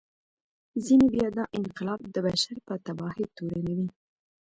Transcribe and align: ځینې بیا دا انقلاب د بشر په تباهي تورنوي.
ځینې 0.85 1.05
بیا 1.13 1.27
دا 1.37 1.43
انقلاب 1.57 2.01
د 2.13 2.17
بشر 2.27 2.55
په 2.67 2.73
تباهي 2.85 3.25
تورنوي. 3.35 3.89